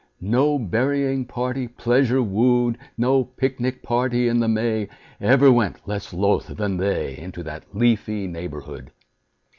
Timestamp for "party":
1.25-1.67, 3.83-4.27